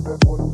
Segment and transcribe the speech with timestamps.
[0.00, 0.47] Bruder.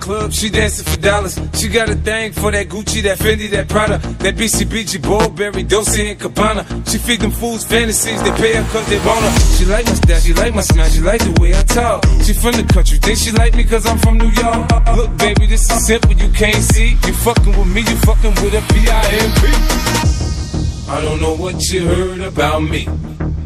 [0.00, 1.38] Club, she dancing for dollars.
[1.54, 6.10] She got a thing for that Gucci, that Fendi, that Prada, that BCBG, Burberry, Dolce
[6.10, 6.64] and Gabbana.
[6.88, 9.32] She feed them fools fantasies, they pay her cause they want her.
[9.56, 12.04] She like my style, she like my smile, she like the way I talk.
[12.24, 14.70] She from the country, think she like me cause I'm from New York.
[14.96, 16.90] Look baby, this is simple, you can't see.
[17.06, 19.42] You fucking with me, you fucking with a P-I-M-P.
[20.90, 22.86] I don't know what you heard about me,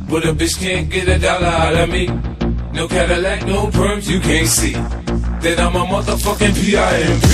[0.09, 2.07] but a bitch can't get a dollar out of me.
[2.73, 5.00] No Cadillac, no perms, you can't see
[5.43, 7.27] that I'm a motherfucking P.I.M.P.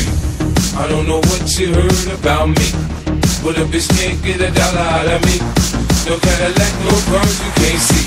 [0.78, 2.70] I don't know what you heard about me,
[3.42, 5.38] but a bitch can't get a dollar out of me.
[6.06, 8.04] No Cadillac, no perms, you can't see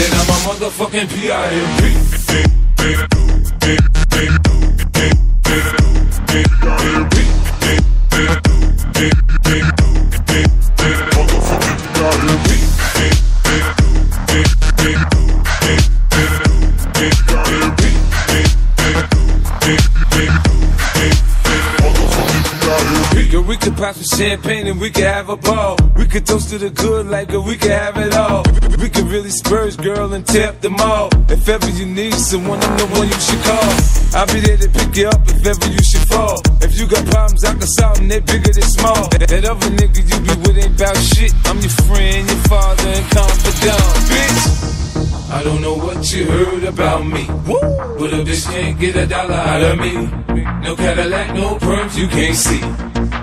[0.00, 1.08] that I'm a motherfucking
[11.98, 12.47] Girl, we
[23.58, 25.76] could pop some champagne and we could have a ball.
[25.96, 28.42] We could toast to the good like we could have it all.
[28.78, 31.08] We could really spurge, girl, and tap them all.
[31.28, 33.70] If ever you need someone, I'm the one you should call.
[34.18, 36.40] I'll be there to pick you up if ever you should fall.
[36.62, 39.08] If you got problems, I can solve them, they bigger than small.
[39.08, 41.32] That, that other nigga you be with ain't about shit.
[41.44, 45.30] I'm your friend, your father, and confidant, bitch.
[45.30, 49.34] I don't know what you heard about me, but a bitch can't get a dollar
[49.34, 49.92] out of me.
[50.62, 52.97] No Cadillac, no perms, you can't see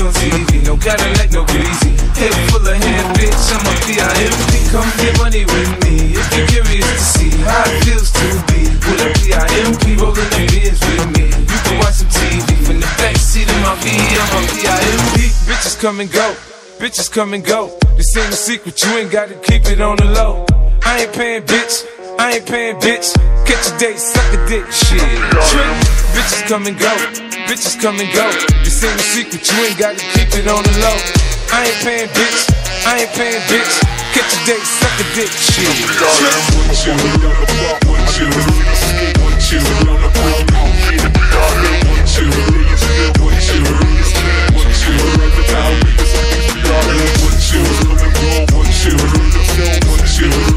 [0.00, 1.92] on TV, no Cadillac, no greasy.
[2.18, 4.52] Head full of hair, bitch, I'm a P.I.M.P.
[4.70, 8.68] Come get money with me, if you're curious to see how it feels to be
[8.68, 9.96] with a P.I.M.P.
[9.96, 11.26] rolling the beers with me.
[11.30, 15.18] You can watch some TV from the back seat of my V, I'm a P.I.M.P.
[15.46, 16.34] Bitches come and go,
[16.78, 17.78] bitches come and go.
[17.96, 20.46] This ain't a secret, you ain't gotta keep it on the low.
[20.84, 21.86] I ain't paying, bitch.
[22.18, 23.14] I ain't paying, bitch.
[23.46, 25.00] Catch a date, suck a dick, shit.
[25.00, 25.98] Trick.
[26.14, 28.28] Bitches come and go, bitches come and go.
[28.62, 30.98] This ain't a secret, you ain't gotta keep it on the low.
[31.50, 32.44] I ain't paying, bitch.
[32.84, 33.80] I ain't paying, bitch.
[34.12, 35.64] Catch a date, suck a dick, shit.
[50.18, 50.47] This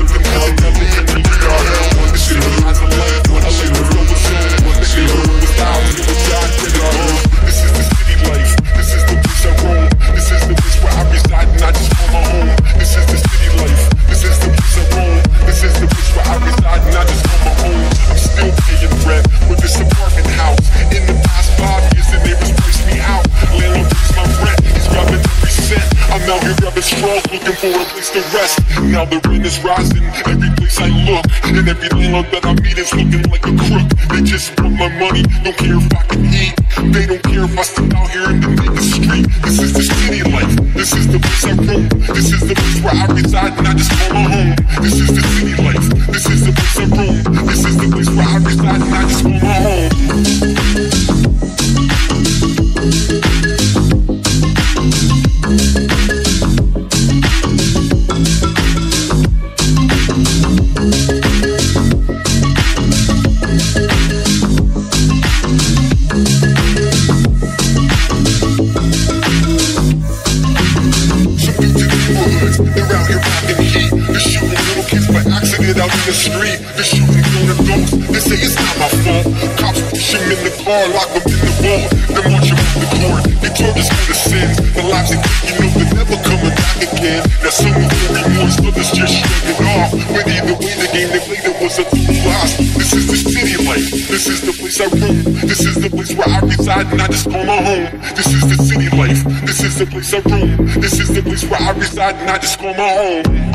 [26.32, 28.56] out here grabbing straws, looking for a place to rest.
[28.88, 30.04] Now the rain is rising.
[30.32, 33.88] Every place I look, and every landlord that I meet is looking like a crook.
[34.16, 35.24] They just want my money.
[35.44, 36.56] Don't care if I can eat.
[36.96, 39.28] They don't care if I step out here in the nigga street.
[39.44, 40.56] This is the city life.
[40.74, 41.84] This is the place I roam.
[42.16, 44.56] This is the place where I reside and I just call my home.
[44.80, 45.86] This is the city life.
[46.16, 47.31] This is the place I roam.
[99.86, 100.66] The place I roam.
[100.80, 103.51] This is the place where I reside and I just call my home.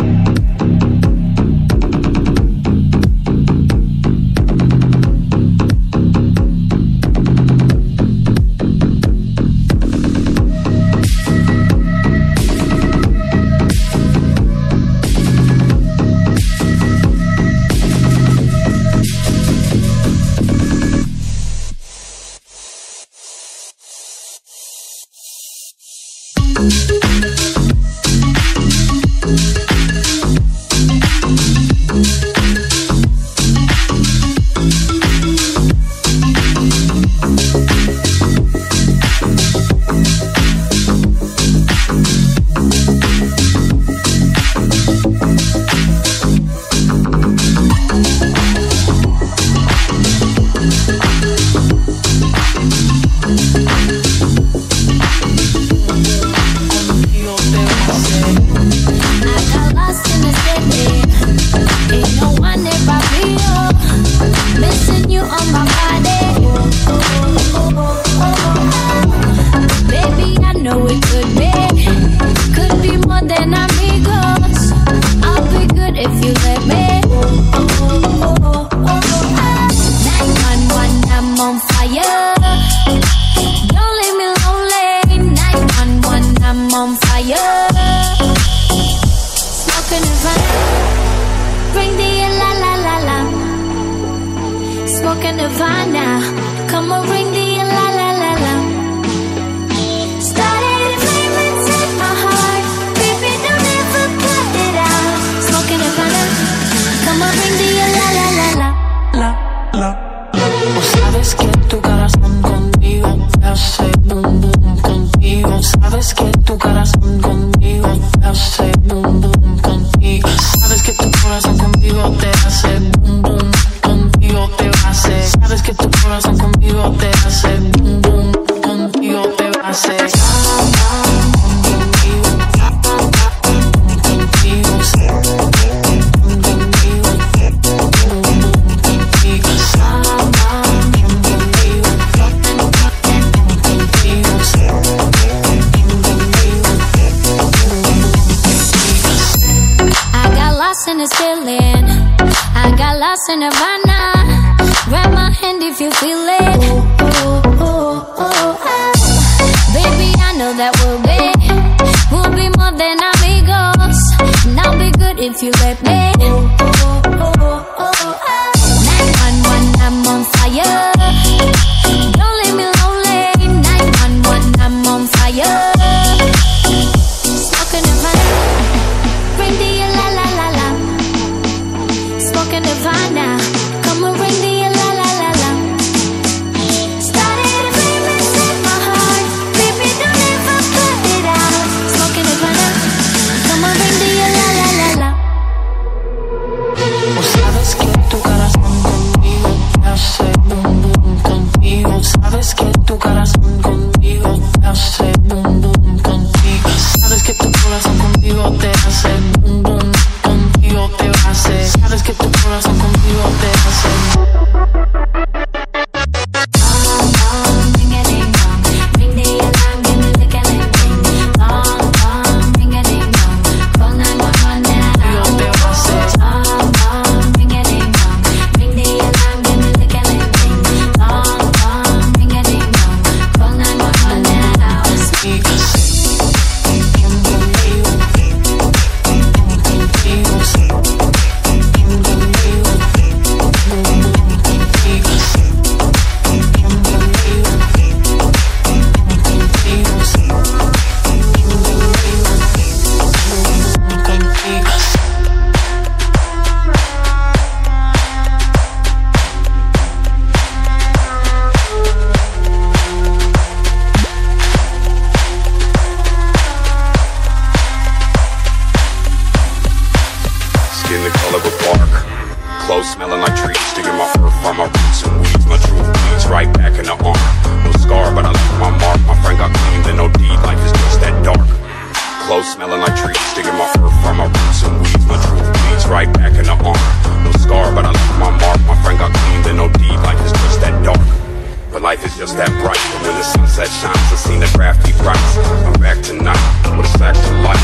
[292.07, 292.79] Is just that bright.
[292.95, 295.31] But when the sunset shines, the crafty price.
[295.67, 296.39] I'm back tonight
[296.79, 297.59] with a sack to life.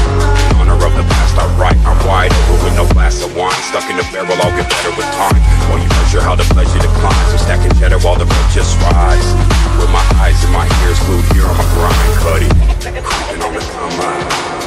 [0.51, 1.79] In honor of the past, I write.
[1.87, 3.55] I'm wide over with no glass of wine.
[3.71, 5.39] Stuck in the barrel, I'll get better with time.
[5.71, 7.31] While you measure how the pleasure declines.
[7.31, 9.29] I'm stacking cheddar while the road just rise.
[9.79, 12.51] With my eyes and my ears glued here on my grind, cutty.
[12.83, 14.62] Creeping on the come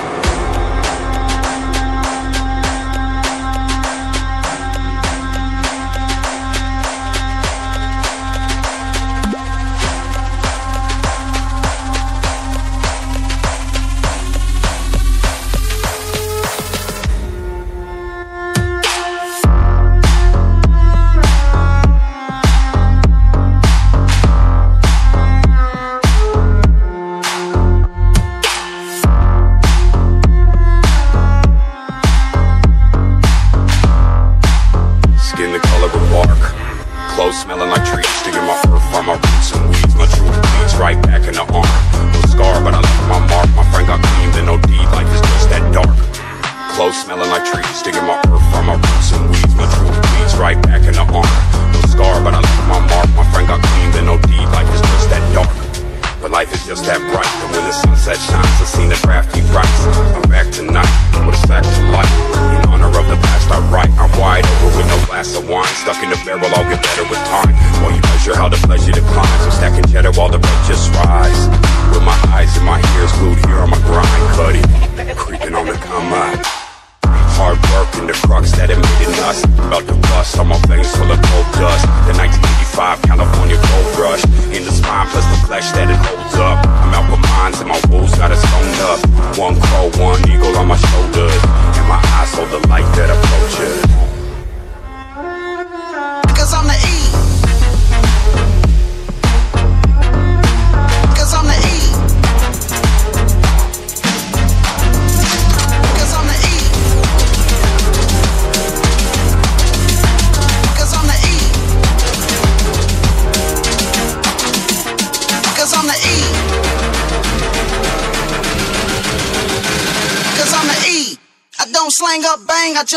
[122.76, 122.92] out.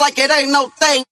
[0.00, 1.04] like it ain't no thing.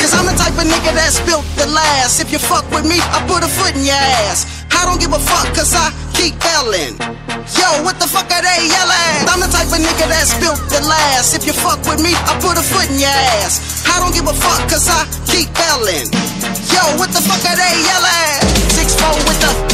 [0.00, 2.20] Cause I'm the type of nigga that's built the last.
[2.20, 3.96] If you fuck with me, I put a foot in your
[4.28, 4.64] ass.
[4.72, 7.00] I don't give a fuck cause I keep yelling.
[7.56, 9.28] Yo, what the fuck are they yelling?
[9.28, 11.34] I'm the type of nigga that's built to last.
[11.34, 13.84] If you fuck with me, I put a foot in your ass.
[13.88, 16.12] I don't give a fuck, cause I keep yelling.
[16.68, 18.40] Yo, what the fuck are they yelling?
[18.76, 19.73] Six four with the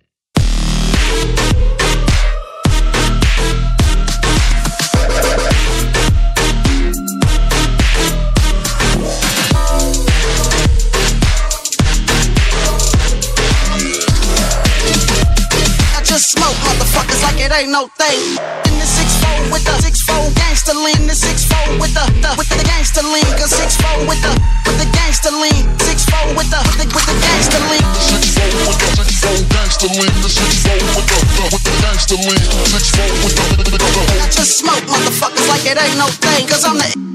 [17.71, 21.79] motherfuckers like it ain't no thing with the six four gangster lean, the six four
[21.79, 24.31] with the, the with the gangster lean, cause six four with the
[24.65, 27.85] with the gangster lean, six four with the with the, with the gangster lean.
[28.01, 31.63] Six four with the six four gangster lean, the six four with the, the with
[31.63, 33.45] the gangster lean, six four with the.
[33.59, 34.03] the, the, the.
[34.19, 37.10] I just smoke motherfuckers like it ain't no thing, cause I'm the.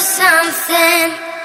[0.00, 1.35] something.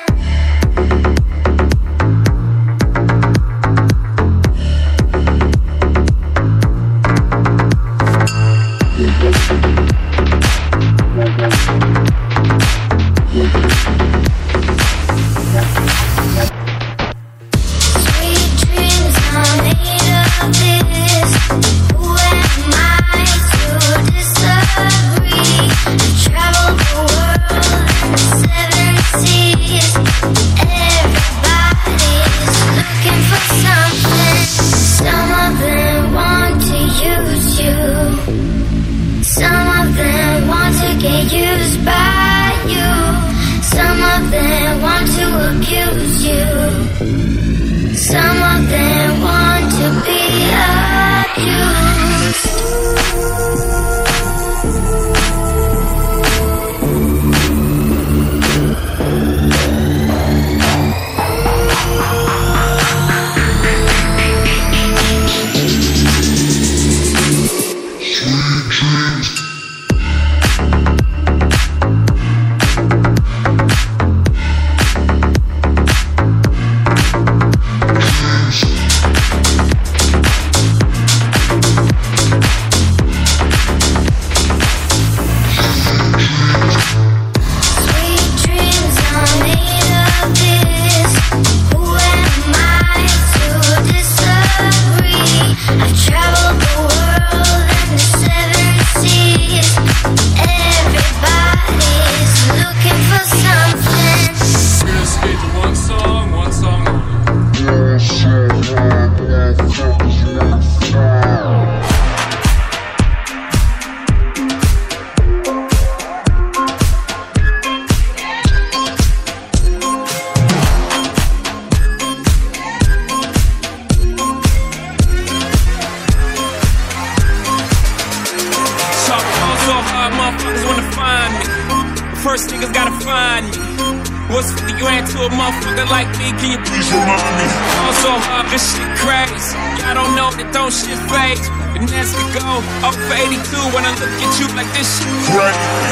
[142.83, 143.39] Up for 82
[143.73, 145.90] when I look at you like this crazy.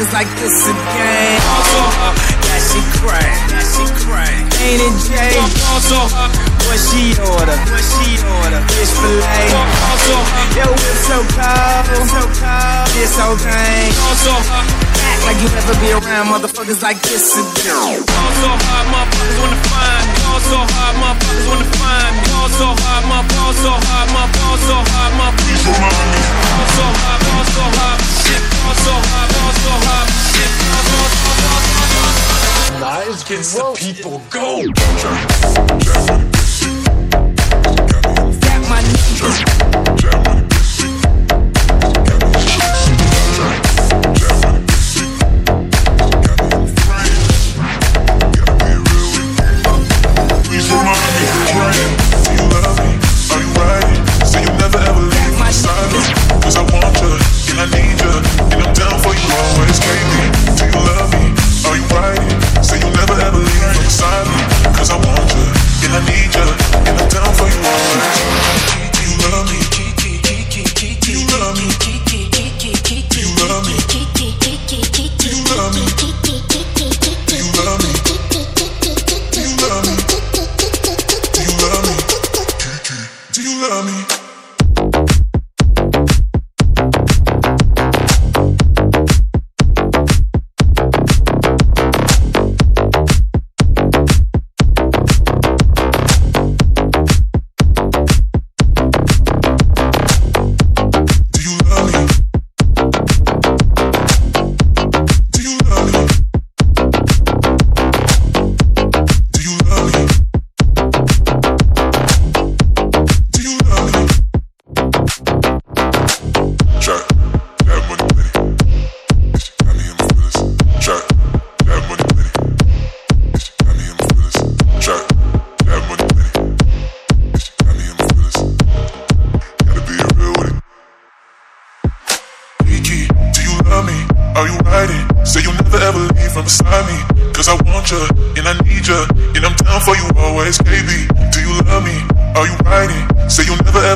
[0.00, 1.40] Motherfuckers like this again.
[1.44, 4.32] Hard, that shit crack, that shit crack.
[4.60, 5.36] Ain't it Jay?
[6.70, 9.50] What she order, what she order, fish fillet.
[10.56, 12.86] Yo whip so cold, so cold.
[12.94, 13.90] This thing,
[14.22, 14.70] so hard.
[15.00, 18.04] Act like you ever be around motherfuckers like this again.
[18.06, 20.14] Fall so hard, motherfuckers wanna find me.
[20.22, 22.22] Fall so hard, motherfuckers wanna find me.
[22.30, 23.20] Fall so hard, my
[33.40, 34.20] Against the people.
[36.28, 36.39] Go.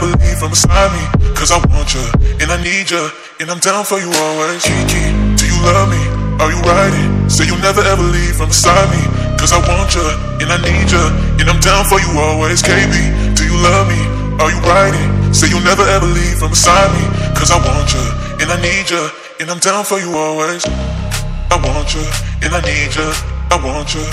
[0.06, 1.04] Leave from beside me.
[1.34, 2.04] Cause I want you,
[2.40, 3.04] and I need you,
[3.40, 4.62] and I'm down for you always.
[4.62, 5.04] Kiki,
[5.36, 6.02] do you love me?
[6.40, 7.28] Are you riding?
[7.28, 9.02] Say you'll never ever leave from beside me.
[9.38, 10.06] Cause I want you,
[10.40, 11.04] and I need you,
[11.40, 12.92] and I'm down for you always, KB.
[13.36, 14.00] Do you love me?
[14.40, 15.32] Are you riding?
[15.32, 17.04] Say you'll never ever leave from beside me.
[17.36, 18.04] Cause I want you,
[18.40, 19.04] and I need you,
[19.40, 20.64] and I'm down for you always.
[20.66, 22.04] I want you,
[22.42, 23.10] and I need you.
[23.50, 24.06] I want you.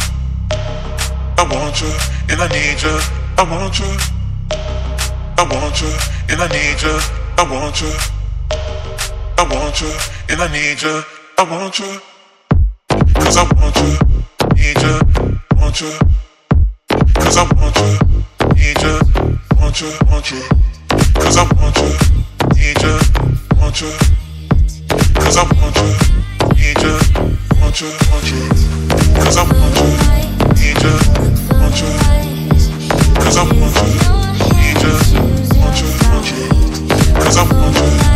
[1.38, 1.92] I want you,
[2.30, 2.98] and I need you.
[3.38, 4.21] I want you.
[5.38, 5.92] I want you,
[6.30, 7.00] and I need you.
[7.38, 7.94] I want you.
[9.38, 9.92] I want you,
[10.30, 11.04] and I need you.
[11.38, 12.00] I want you.
[13.16, 13.98] Cause I want you,
[14.56, 15.00] need you,
[15.58, 15.92] want you.
[17.16, 18.00] Cause I want you,
[18.56, 19.00] need you,
[19.60, 20.44] want you, want you.
[21.16, 21.94] Cause I want you,
[22.56, 23.00] need you,
[23.58, 23.92] want you.
[25.16, 25.92] Cause I want you,
[26.56, 27.00] need you,
[27.62, 28.44] want you, want you.
[29.16, 29.92] Cause I want you,
[30.60, 30.96] need you,
[31.58, 31.92] want you.
[33.16, 34.11] Cause I want you,
[37.34, 38.11] cause I'm good.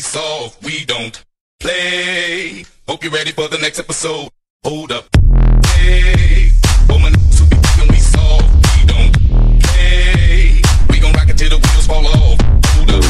[0.00, 1.22] we soft, we don't
[1.58, 2.64] play.
[2.88, 4.30] Hope you're ready for the next episode.
[4.64, 5.04] Hold up.
[5.76, 6.52] Hey,
[6.88, 7.56] woman, to be
[7.90, 9.12] we soft, we don't
[9.60, 10.62] play.
[10.88, 12.40] We gon' rock it till the wheels fall off.
[12.72, 13.04] Hold up.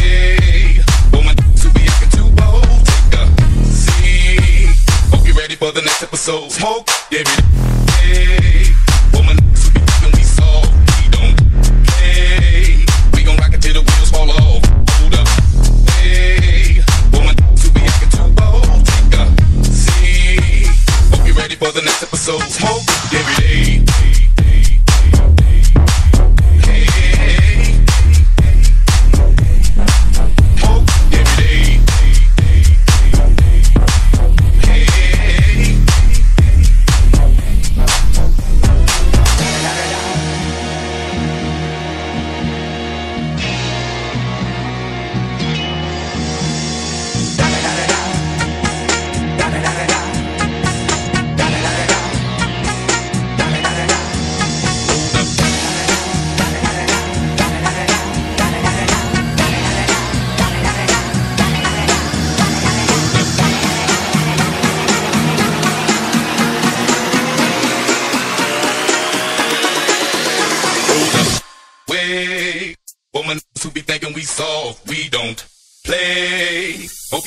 [0.00, 0.80] Hey,
[1.12, 2.64] woman, to be acting too bold.
[2.86, 4.70] Take a seat.
[5.12, 6.50] Hope you're ready for the next episode.
[6.50, 6.93] Smoke.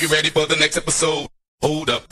[0.08, 1.28] you ready for the next episode?
[1.60, 2.02] Hold up.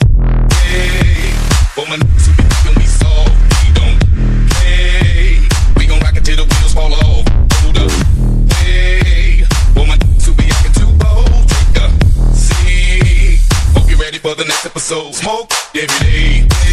[0.63, 1.31] Hey,
[1.73, 3.31] for my niggas who be thinking we soft,
[3.63, 4.53] we don't.
[4.55, 5.39] Hey,
[5.77, 7.25] we gon' rock it till the wheels fall off.
[7.61, 7.91] Hold up.
[8.57, 13.39] Hey, for my niggas who be acting too bold, take a seat.
[13.73, 15.13] Hope you ready for the next episode.
[15.15, 16.66] Smoke every day.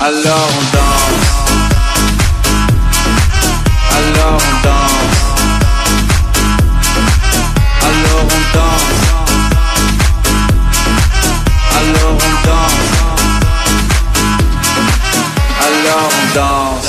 [0.03, 1.29] Alors on danse.
[3.97, 5.19] Alors on danse.
[7.83, 8.89] Alors on danse.
[11.77, 12.89] Alors on danse.
[15.67, 16.89] Alors on danse.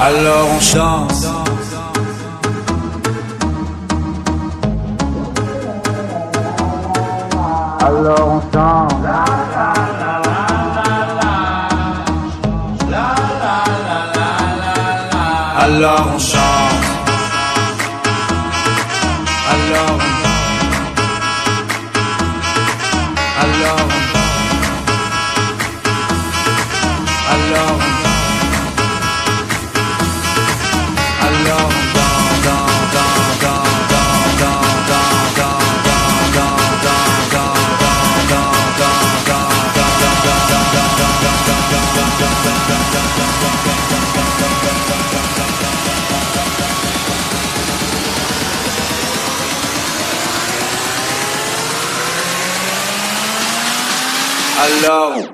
[0.00, 1.27] Alors on chante.
[7.88, 8.92] alors on danse.
[9.02, 9.24] La,
[9.54, 10.28] la, la,
[15.64, 16.37] alors on chante.
[54.58, 55.27] alone.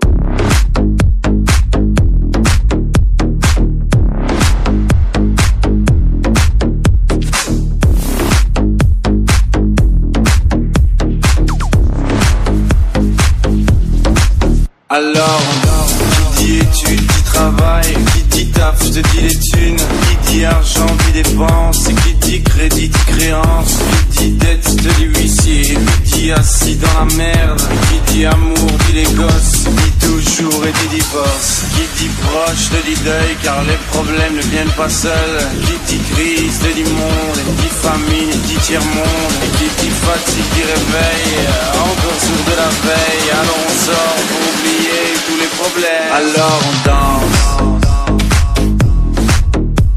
[33.42, 35.48] Car les problèmes ne viennent pas seuls.
[35.66, 37.38] Qui dit crise dit monde.
[37.60, 39.34] Dit famine dit tiers-monde.
[39.44, 41.46] Et qui dit fatigue dit réveil.
[41.74, 43.30] Encore sourd de la veille.
[43.32, 46.12] Alors on sort pour oublier tous les problèmes.
[46.20, 47.42] Alors on danse.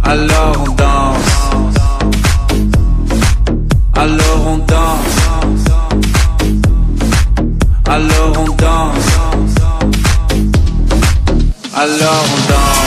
[0.03, 1.37] Alors on danse.
[3.95, 5.17] Alors on danse.
[7.85, 9.09] Alors on danse.
[11.75, 12.86] Alors on danse.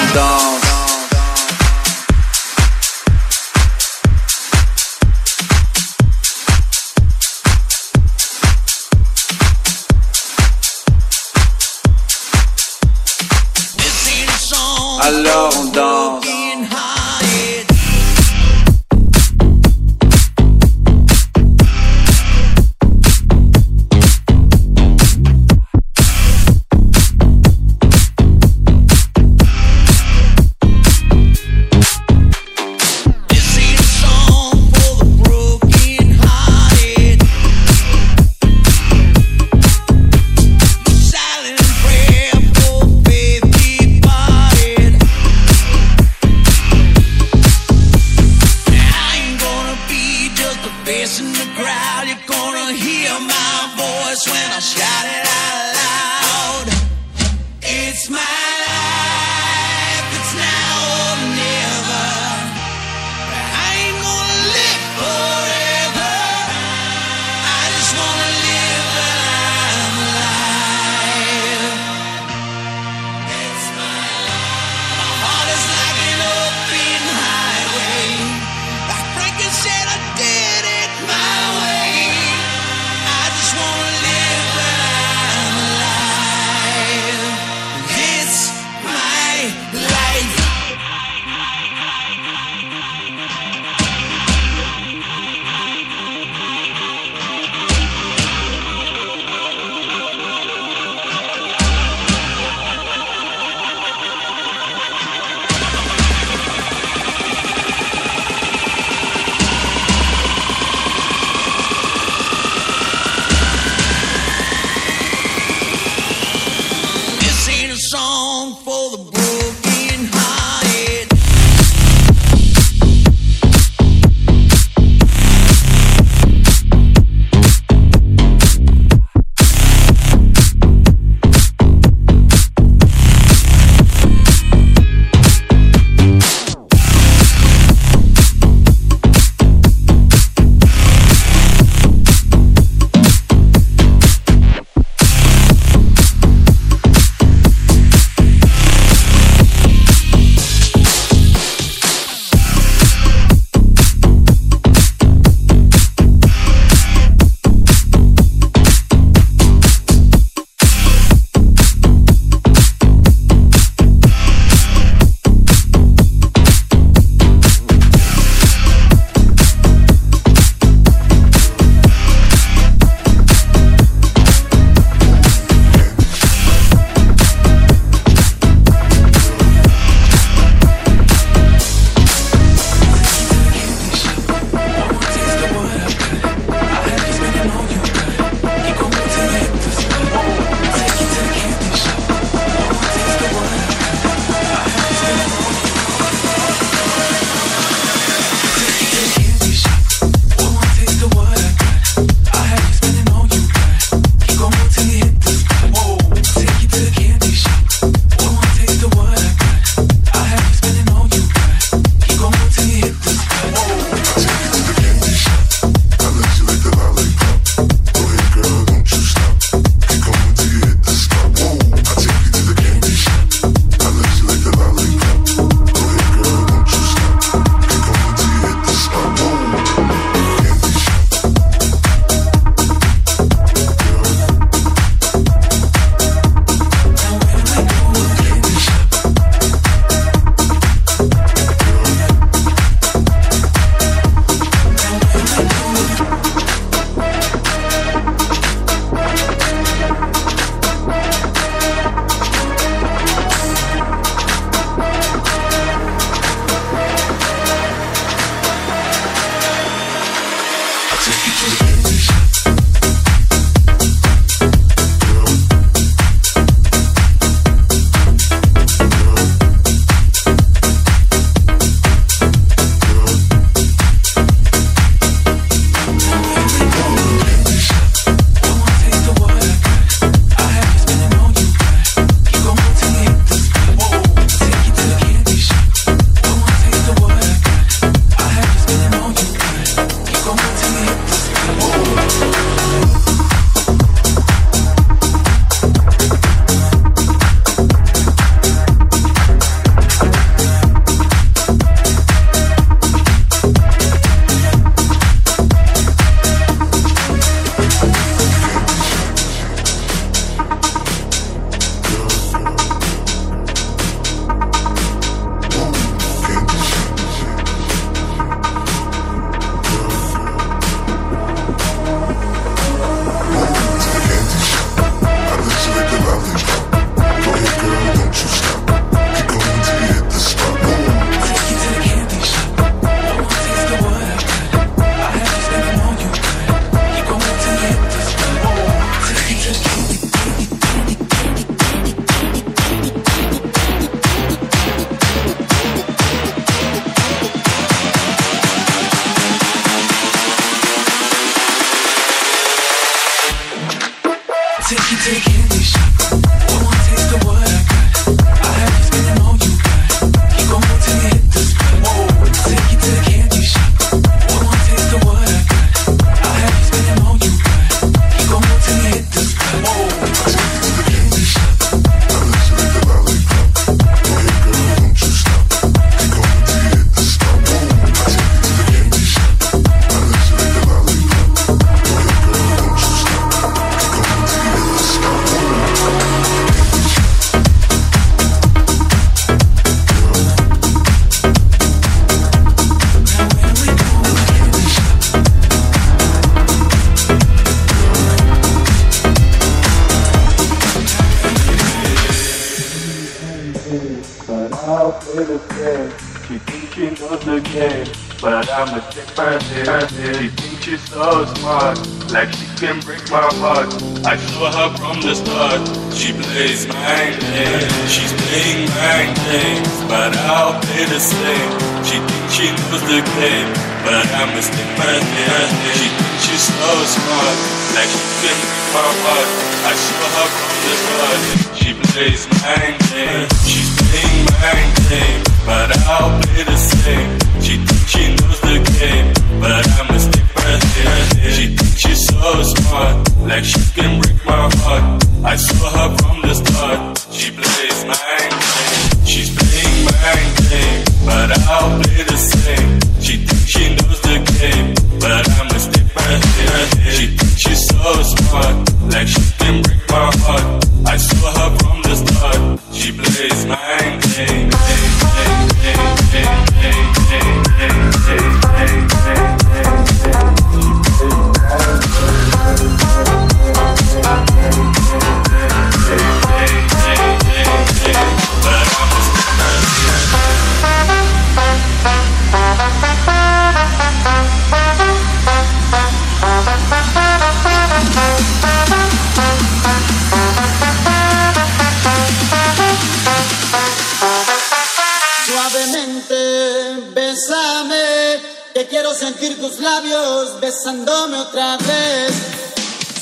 [445.23, 446.97] I saw her from the start.
[447.11, 449.05] She plays my game.
[449.05, 450.15] She's playing my
[450.49, 452.80] game, but I'll play the same.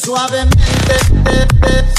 [0.10, 1.99] suavemente.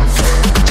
[0.00, 0.69] i'm Yeah.